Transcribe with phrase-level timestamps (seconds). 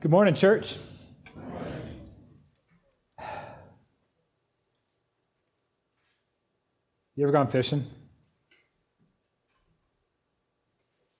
[0.00, 0.76] Good morning, church.
[7.16, 7.84] You ever gone fishing?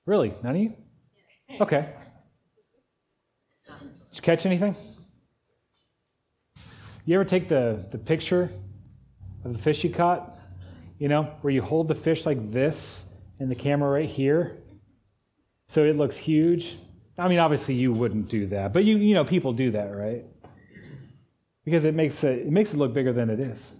[0.07, 0.33] Really?
[0.45, 0.75] None of you?
[1.61, 1.93] Okay.
[3.67, 4.77] Did you catch anything?
[7.05, 8.49] You ever take the, the picture
[9.45, 10.39] of the fish you caught?
[11.01, 13.07] You know, where you hold the fish like this
[13.41, 14.63] and the camera right here
[15.67, 16.77] so it looks huge.
[17.19, 20.25] I mean, obviously you wouldn't do that, but you you know people do that, right?
[21.65, 23.77] Because it makes it, it makes it look bigger than it is.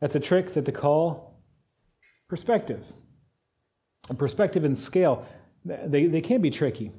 [0.00, 1.42] That's a trick that they call
[2.28, 2.84] perspective.
[4.08, 5.26] And perspective and scale,
[5.64, 6.92] they, they can be tricky.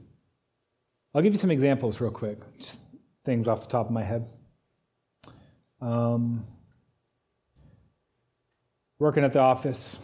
[1.14, 2.80] I'll give you some examples real quick, just
[3.26, 4.30] things off the top of my head.
[5.82, 6.46] Um,
[9.00, 10.00] working at the office,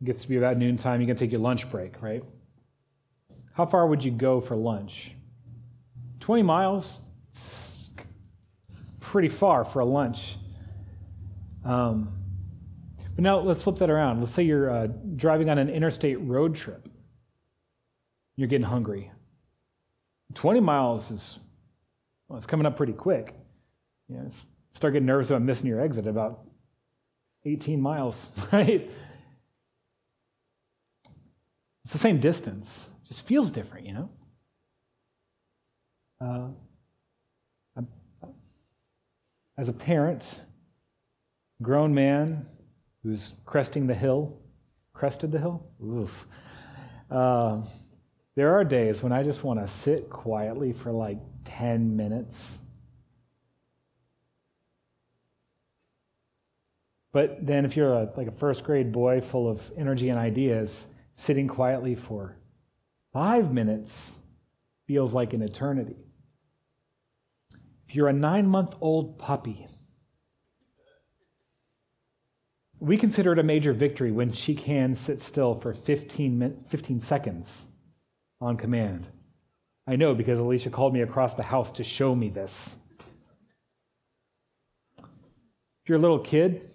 [0.00, 2.22] it gets to be about noontime, you can take your lunch break, right?
[3.54, 5.12] How far would you go for lunch?
[6.20, 7.00] 20 miles?
[9.00, 10.36] Pretty far for a lunch.
[11.64, 12.12] Um,
[13.14, 14.20] but now let's flip that around.
[14.20, 16.88] Let's say you're uh, driving on an interstate road trip.
[18.36, 19.12] You're getting hungry.
[20.34, 21.38] 20 miles is,
[22.28, 23.34] well, it's coming up pretty quick.
[24.08, 24.28] You know,
[24.72, 26.40] start getting nervous about missing your exit about
[27.44, 28.90] 18 miles, right?
[31.84, 34.10] It's the same distance, just feels different, you know?
[36.20, 36.48] Uh,
[39.56, 40.42] as a parent,
[41.62, 42.46] grown man
[43.02, 44.40] who's cresting the hill,
[44.92, 45.64] crested the hill?
[45.84, 46.26] Oof.
[47.10, 47.60] Uh,
[48.34, 52.58] there are days when I just want to sit quietly for like 10 minutes.
[57.12, 60.88] But then, if you're a, like a first grade boy full of energy and ideas,
[61.12, 62.36] sitting quietly for
[63.14, 64.18] five minutes
[64.86, 65.96] feels like an eternity.
[67.88, 69.66] If you're a nine month old puppy,
[72.80, 77.66] we consider it a major victory when she can sit still for 15, 15 seconds
[78.40, 79.08] on command.
[79.86, 82.74] I know because Alicia called me across the house to show me this.
[84.98, 86.70] If you're a little kid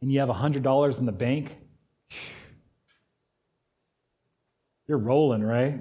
[0.00, 1.56] and you have $100 in the bank,
[4.86, 5.78] you're rolling, right?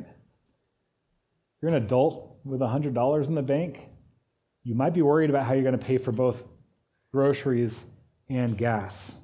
[1.62, 3.88] You're an adult with $100 in the bank.
[4.64, 6.48] You might be worried about how you're going to pay for both
[7.12, 7.84] groceries
[8.30, 9.18] and gas.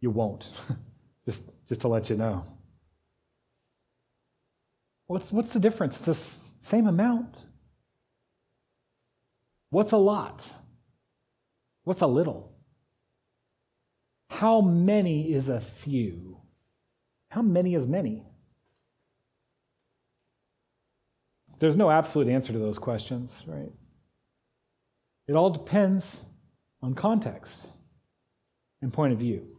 [0.00, 0.48] You won't,
[1.26, 2.44] just, just to let you know.
[5.06, 5.96] What's, what's the difference?
[5.96, 6.14] It's the
[6.64, 7.44] same amount.
[9.70, 10.50] What's a lot?
[11.84, 12.52] What's a little?
[14.30, 16.35] How many is a few?
[17.30, 18.22] How many is many?
[21.58, 23.72] There's no absolute answer to those questions, right?
[25.26, 26.22] It all depends
[26.82, 27.68] on context
[28.82, 29.56] and point of view.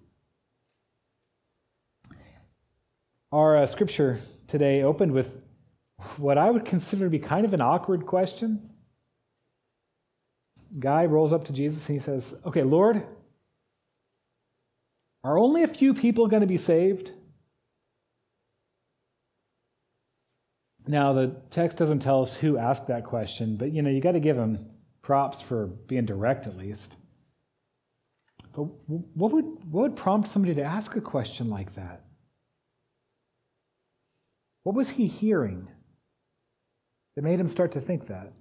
[3.31, 5.41] Our uh, scripture today opened with
[6.17, 8.69] what I would consider to be kind of an awkward question.
[10.79, 13.05] Guy rolls up to Jesus and he says, Okay, Lord,
[15.23, 17.11] are only a few people going to be saved?
[20.87, 24.13] Now, the text doesn't tell us who asked that question, but you know, you got
[24.13, 24.65] to give him
[25.01, 26.95] props for being direct at least.
[28.53, 32.03] But what would, what would prompt somebody to ask a question like that?
[34.63, 35.67] What was he hearing
[37.15, 38.33] that made him start to think that?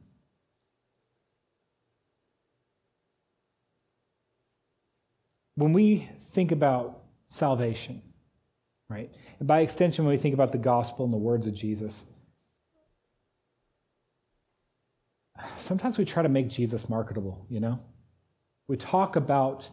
[5.57, 8.03] When we think about salvation,
[8.89, 9.11] right?
[9.39, 12.05] And by extension, when we think about the gospel and the words of Jesus,
[15.59, 17.81] sometimes we try to make Jesus marketable, you know?
[18.69, 19.69] We talk about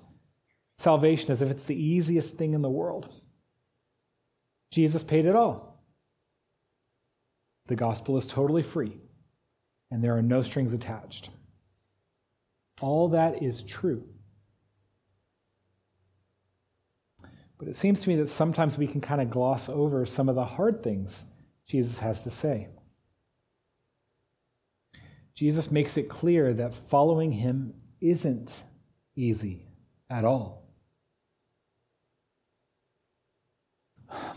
[0.77, 3.09] salvation as if it's the easiest thing in the world.
[4.71, 5.83] Jesus paid it all.
[7.67, 8.97] The gospel is totally free,
[9.89, 11.29] and there are no strings attached.
[12.81, 14.03] All that is true.
[17.57, 20.35] But it seems to me that sometimes we can kind of gloss over some of
[20.35, 21.27] the hard things
[21.67, 22.67] Jesus has to say.
[25.35, 28.53] Jesus makes it clear that following him isn't
[29.15, 29.65] easy
[30.09, 30.63] at all.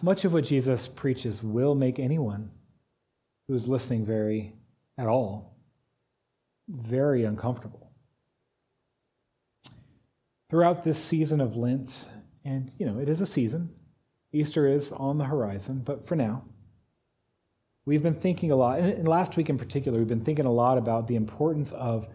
[0.01, 2.51] Much of what Jesus preaches will make anyone
[3.47, 4.55] who's listening very,
[4.97, 5.57] at all,
[6.69, 7.93] very uncomfortable.
[10.49, 12.09] Throughout this season of Lent,
[12.45, 13.71] and you know, it is a season,
[14.33, 16.45] Easter is on the horizon, but for now,
[17.87, 20.77] we've been thinking a lot, and last week in particular, we've been thinking a lot
[20.77, 22.07] about the importance of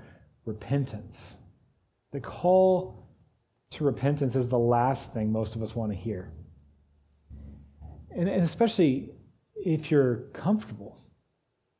[0.45, 1.37] repentance.
[2.11, 3.07] The call
[3.71, 6.31] to repentance is the last thing most of us want to hear.
[8.13, 9.11] And, and especially
[9.55, 10.99] if you're comfortable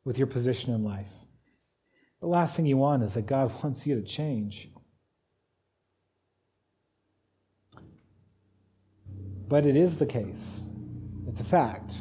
[0.06, 1.12] with your position in life.
[2.22, 4.70] The last thing you want is that God wants you to change.
[9.48, 10.70] But it is the case,
[11.28, 11.94] it's a fact,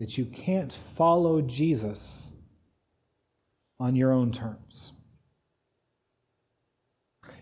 [0.00, 2.32] that you can't follow Jesus
[3.78, 4.92] on your own terms.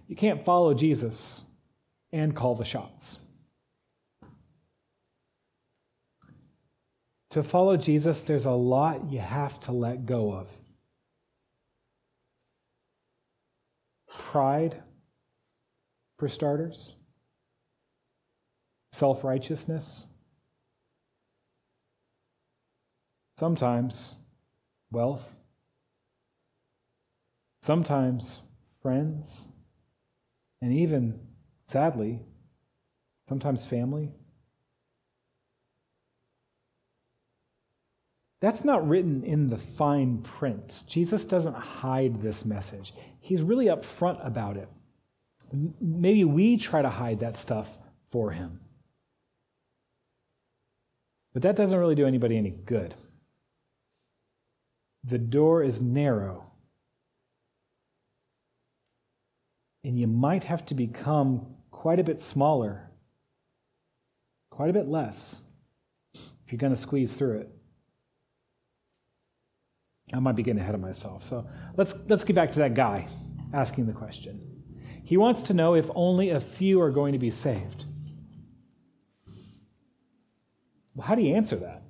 [0.08, 1.44] You can't follow Jesus
[2.12, 3.20] and call the shots.
[7.30, 10.48] To follow Jesus, there's a lot you have to let go of.
[14.18, 14.82] Pride,
[16.18, 16.94] for starters,
[18.92, 20.06] self righteousness.
[23.38, 24.16] Sometimes
[24.90, 25.40] wealth.
[27.62, 28.40] Sometimes
[28.82, 29.50] friends.
[30.60, 31.20] And even,
[31.64, 32.18] sadly,
[33.28, 34.10] sometimes family.
[38.40, 40.82] That's not written in the fine print.
[40.88, 42.92] Jesus doesn't hide this message.
[43.20, 44.68] He's really upfront about it.
[45.80, 47.78] Maybe we try to hide that stuff
[48.10, 48.58] for him.
[51.34, 52.96] But that doesn't really do anybody any good.
[55.04, 56.50] The door is narrow.
[59.84, 62.90] And you might have to become quite a bit smaller,
[64.50, 65.40] quite a bit less,
[66.14, 67.50] if you're going to squeeze through it.
[70.12, 71.22] I might be getting ahead of myself.
[71.22, 71.46] So
[71.76, 73.06] let's, let's get back to that guy
[73.52, 74.40] asking the question.
[75.04, 77.84] He wants to know if only a few are going to be saved.
[80.94, 81.82] Well, how do you answer that?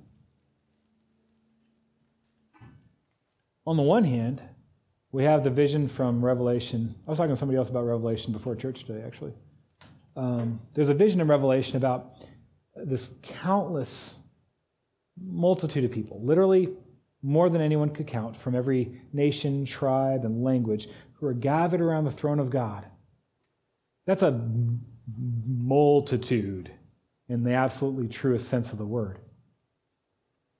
[3.69, 4.41] On the one hand,
[5.11, 6.95] we have the vision from Revelation.
[7.05, 9.33] I was talking to somebody else about Revelation before church today, actually.
[10.15, 12.15] Um, there's a vision in Revelation about
[12.75, 14.17] this countless
[15.23, 16.69] multitude of people, literally
[17.21, 22.05] more than anyone could count, from every nation, tribe, and language, who are gathered around
[22.05, 22.87] the throne of God.
[24.07, 24.49] That's a
[25.45, 26.71] multitude
[27.27, 29.19] in the absolutely truest sense of the word.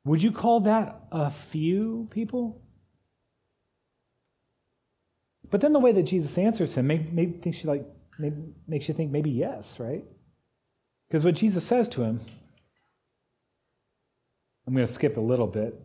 [0.06, 2.62] Would you call that a few people?
[5.52, 7.86] But then the way that Jesus answers him maybe, you like
[8.68, 10.04] makes you think maybe yes, right?
[11.08, 12.22] Because what Jesus says to him,
[14.68, 15.80] I'm going to skip a little bit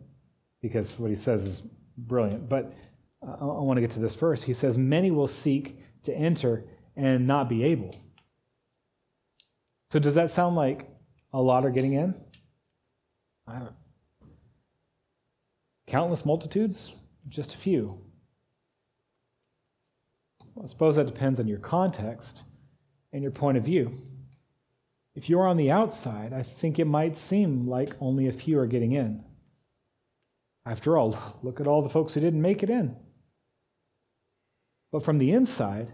[0.61, 1.63] because what he says is
[1.97, 2.47] brilliant.
[2.47, 2.73] But
[3.23, 4.43] I, I want to get to this first.
[4.43, 6.65] He says, Many will seek to enter
[6.95, 7.95] and not be able.
[9.91, 10.87] So does that sound like
[11.33, 12.13] a lot are getting in?
[13.47, 13.73] I don't.
[15.87, 16.93] Countless multitudes?
[17.27, 17.99] Just a few.
[20.55, 22.43] Well, I suppose that depends on your context
[23.11, 24.01] and your point of view.
[25.13, 28.67] If you're on the outside, I think it might seem like only a few are
[28.67, 29.23] getting in.
[30.65, 32.95] After all, look at all the folks who didn't make it in.
[34.91, 35.91] But from the inside,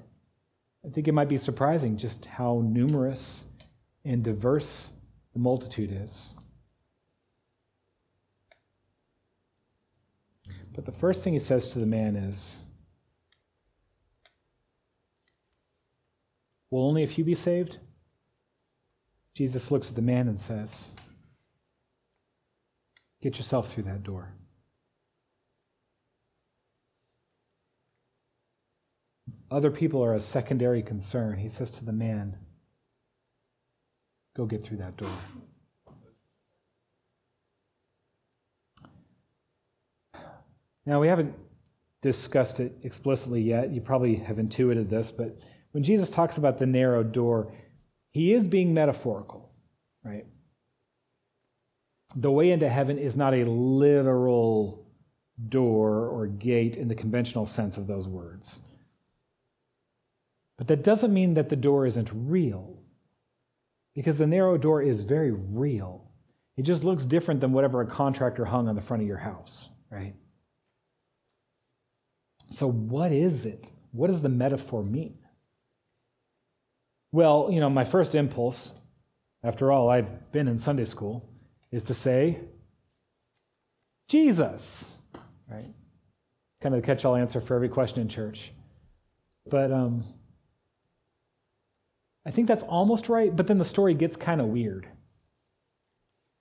[0.85, 3.45] I think it might be surprising just how numerous
[4.05, 4.91] and diverse
[5.33, 6.33] the multitude is.
[10.73, 12.59] But the first thing he says to the man is,
[16.71, 17.77] Will only a few be saved?
[19.35, 20.91] Jesus looks at the man and says,
[23.21, 24.33] Get yourself through that door.
[29.51, 31.37] Other people are a secondary concern.
[31.37, 32.37] He says to the man,
[34.35, 35.09] Go get through that door.
[40.85, 41.35] Now, we haven't
[42.01, 43.71] discussed it explicitly yet.
[43.71, 45.37] You probably have intuited this, but
[45.71, 47.53] when Jesus talks about the narrow door,
[48.11, 49.51] he is being metaphorical,
[50.03, 50.25] right?
[52.15, 54.85] The way into heaven is not a literal
[55.47, 58.59] door or gate in the conventional sense of those words.
[60.57, 62.77] But that doesn't mean that the door isn't real,
[63.95, 66.11] because the narrow door is very real.
[66.57, 69.69] It just looks different than whatever a contractor hung on the front of your house,
[69.89, 70.13] right?
[72.51, 73.71] So, what is it?
[73.91, 75.17] What does the metaphor mean?
[77.11, 78.71] Well, you know, my first impulse,
[79.43, 81.29] after all, I've been in Sunday school,
[81.71, 82.39] is to say,
[84.07, 84.93] Jesus,
[85.49, 85.73] right?
[86.61, 88.51] Kind of the catch all answer for every question in church.
[89.49, 90.03] But um,
[92.25, 94.87] I think that's almost right, but then the story gets kind of weird.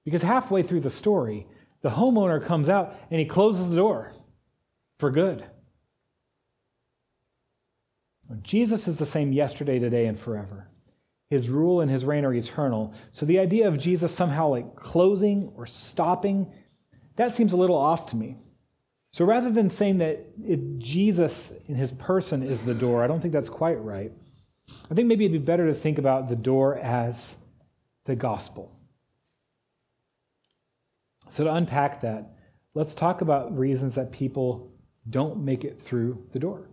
[0.04, 1.46] Because halfway through the story,
[1.82, 4.12] the homeowner comes out and he closes the door
[4.98, 5.44] for good.
[8.42, 10.68] Jesus is the same yesterday, today, and forever.
[11.30, 12.92] His rule and his reign are eternal.
[13.10, 16.52] So the idea of Jesus somehow like closing or stopping,
[17.16, 18.36] that seems a little off to me.
[19.12, 23.20] So rather than saying that it, Jesus in his person is the door, I don't
[23.20, 24.12] think that's quite right.
[24.90, 27.36] I think maybe it'd be better to think about the door as
[28.04, 28.76] the gospel.
[31.28, 32.32] So, to unpack that,
[32.74, 34.72] let's talk about reasons that people
[35.08, 36.69] don't make it through the door.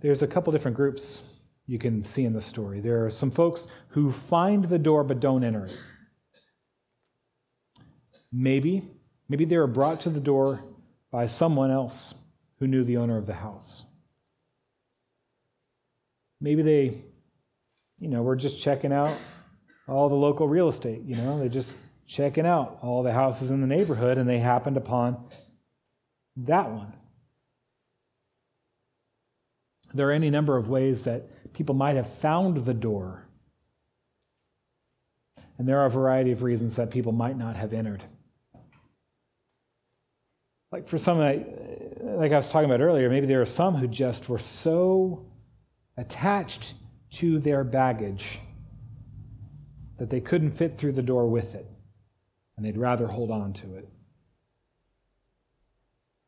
[0.00, 1.22] There's a couple different groups
[1.66, 2.80] you can see in the story.
[2.80, 5.76] There are some folks who find the door but don't enter it.
[8.32, 8.88] Maybe,
[9.28, 10.64] maybe they were brought to the door
[11.10, 12.14] by someone else
[12.58, 13.84] who knew the owner of the house.
[16.40, 17.02] Maybe they,
[17.98, 19.16] you know, were just checking out
[19.88, 21.76] all the local real estate, you know, they're just
[22.06, 25.24] checking out all the houses in the neighborhood and they happened upon
[26.36, 26.92] that one.
[29.92, 33.26] There are any number of ways that people might have found the door.
[35.58, 38.02] And there are a variety of reasons that people might not have entered.
[40.72, 44.28] Like for some, like I was talking about earlier, maybe there are some who just
[44.28, 45.26] were so
[45.96, 46.74] attached
[47.10, 48.38] to their baggage
[49.98, 51.66] that they couldn't fit through the door with it,
[52.56, 53.88] and they'd rather hold on to it.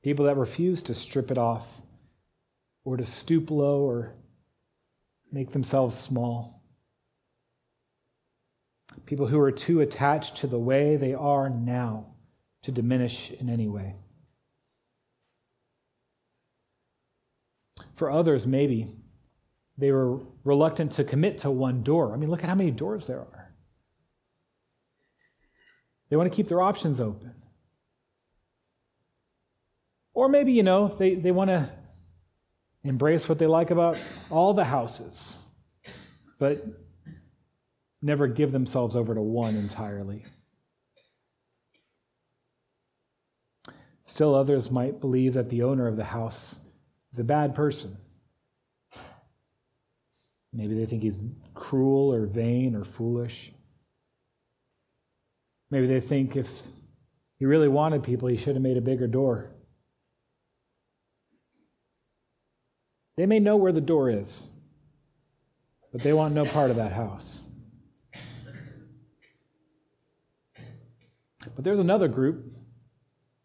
[0.02, 1.80] People that refuse to strip it off
[2.84, 4.14] or to stoop low or
[5.30, 6.62] make themselves small.
[9.06, 12.06] People who are too attached to the way they are now
[12.62, 13.96] to diminish in any way.
[17.96, 18.92] For others, maybe
[19.78, 22.12] they were reluctant to commit to one door.
[22.12, 23.52] I mean, look at how many doors there are.
[26.08, 27.34] They want to keep their options open.
[30.14, 31.70] Or maybe, you know, they, they want to
[32.84, 33.96] embrace what they like about
[34.30, 35.38] all the houses,
[36.38, 36.64] but
[38.00, 40.24] never give themselves over to one entirely.
[44.04, 46.60] Still, others might believe that the owner of the house
[47.12, 47.96] is a bad person.
[50.52, 51.18] Maybe they think he's
[51.54, 53.52] cruel or vain or foolish.
[55.70, 56.62] Maybe they think if
[57.38, 59.50] he really wanted people, he should have made a bigger door.
[63.16, 64.48] They may know where the door is,
[65.92, 67.44] but they want no part of that house.
[71.54, 72.56] But there's another group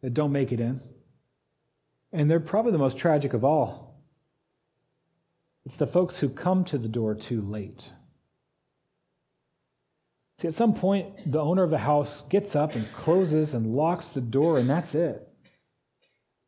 [0.02, 0.80] that don't make it in,
[2.14, 4.02] and they're probably the most tragic of all.
[5.66, 7.92] It's the folks who come to the door too late.
[10.40, 14.12] See, at some point, the owner of the house gets up and closes and locks
[14.12, 15.28] the door, and that's it.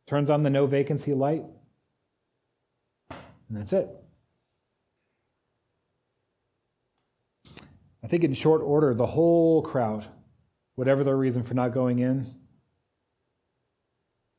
[0.06, 1.44] Turns on the no vacancy light,
[3.50, 3.88] and that's it.
[8.02, 10.06] I think in short order, the whole crowd,
[10.76, 12.32] whatever their reason for not going in,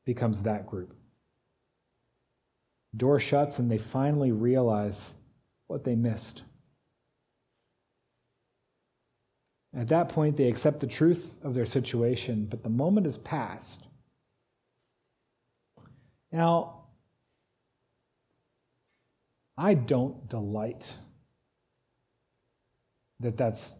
[0.05, 0.95] becomes that group.
[2.95, 5.13] Door shuts, and they finally realize
[5.67, 6.43] what they missed.
[9.77, 13.87] At that point, they accept the truth of their situation, but the moment is past.
[16.31, 16.80] Now,
[19.57, 20.95] I don't delight
[23.19, 23.75] that that's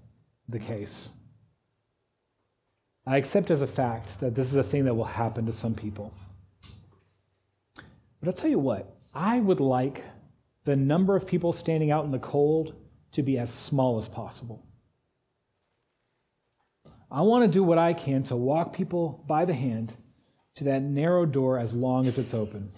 [0.48, 1.10] the case.
[3.06, 5.74] I accept as a fact that this is a thing that will happen to some
[5.74, 6.14] people.
[8.20, 10.04] But I'll tell you what, I would like
[10.64, 12.76] the number of people standing out in the cold
[13.14, 14.64] to be as small as possible.
[17.10, 19.94] I want to do what I can to walk people by the hand
[20.56, 22.72] to that narrow door as long as it's open.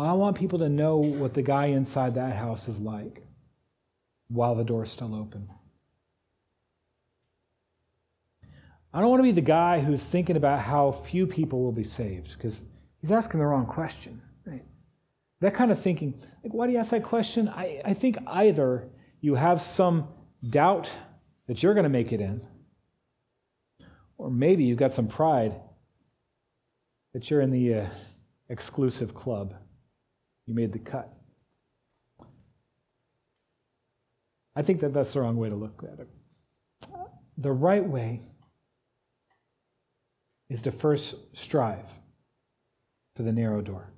[0.00, 3.22] I want people to know what the guy inside that house is like
[4.28, 5.48] while the door is still open.
[8.92, 11.84] I don't want to be the guy who's thinking about how few people will be
[11.84, 12.64] saved because
[13.00, 14.22] he's asking the wrong question.
[14.46, 14.64] Right?
[15.40, 17.48] That kind of thinking, like, why do you ask that question?
[17.48, 18.88] I, I think either
[19.20, 20.08] you have some
[20.48, 20.90] doubt
[21.46, 22.40] that you're going to make it in.
[24.18, 25.54] Or maybe you've got some pride
[27.12, 27.86] that you're in the uh,
[28.48, 29.54] exclusive club.
[30.46, 31.12] You made the cut.
[34.54, 36.08] I think that that's the wrong way to look at it.
[37.36, 38.22] The right way
[40.48, 41.86] is to first strive
[43.14, 43.92] for the narrow door.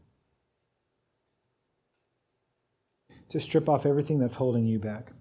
[3.28, 5.12] To strip off everything that's holding you back.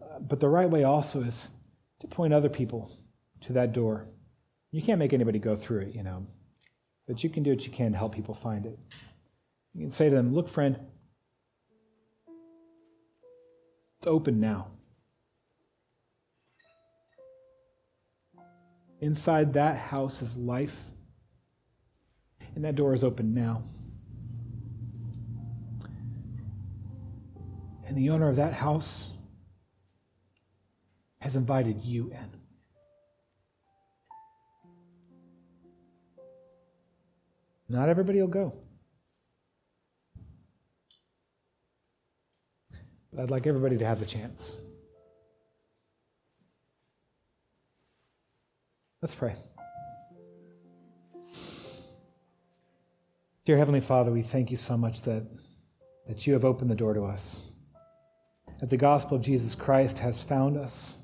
[0.00, 1.50] Uh, but the right way also is
[2.00, 2.98] to point other people
[3.42, 4.08] to that door.
[4.72, 6.26] You can't make anybody go through it, you know,
[7.06, 8.78] but you can do what you can to help people find it.
[9.74, 10.78] You can say to them, Look, friend,
[13.98, 14.68] it's open now.
[19.00, 20.80] Inside that house is life,
[22.54, 23.64] and that door is open now.
[27.86, 29.10] And the owner of that house
[31.20, 32.43] has invited you in.
[37.68, 38.52] Not everybody will go.
[43.12, 44.56] But I'd like everybody to have the chance.
[49.00, 49.34] Let's pray.
[53.44, 55.22] Dear Heavenly Father, we thank you so much that,
[56.08, 57.40] that you have opened the door to us,
[58.60, 60.96] that the gospel of Jesus Christ has found us,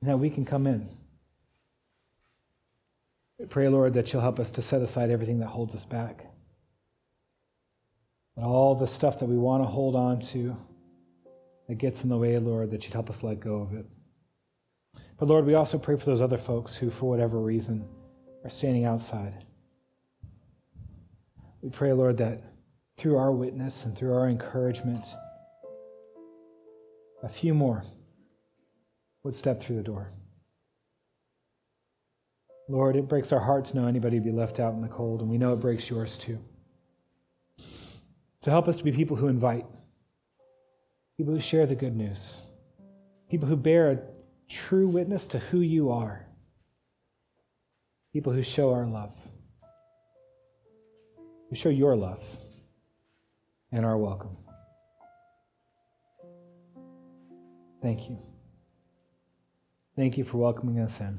[0.00, 0.88] and that we can come in.
[3.48, 6.26] Pray, Lord, that you'll help us to set aside everything that holds us back.
[8.36, 10.56] And all the stuff that we want to hold on to
[11.68, 13.86] that gets in the way, Lord, that you'd help us let go of it.
[15.18, 17.86] But Lord, we also pray for those other folks who, for whatever reason,
[18.44, 19.44] are standing outside.
[21.62, 22.42] We pray, Lord, that
[22.96, 25.04] through our witness and through our encouragement,
[27.22, 27.84] a few more
[29.22, 30.10] would step through the door.
[32.70, 35.28] Lord, it breaks our hearts to know anybody be left out in the cold, and
[35.28, 36.38] we know it breaks yours too.
[38.38, 39.66] So help us to be people who invite,
[41.16, 42.38] people who share the good news,
[43.28, 43.98] people who bear a
[44.48, 46.24] true witness to who you are,
[48.12, 49.16] people who show our love,
[51.48, 52.22] who show your love
[53.72, 54.36] and our welcome.
[57.82, 58.18] Thank you.
[59.96, 61.18] Thank you for welcoming us in.